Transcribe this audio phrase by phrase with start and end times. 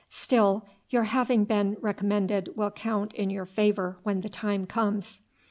[0.09, 5.21] Still, your having been recommended will count in your favour when the time comes."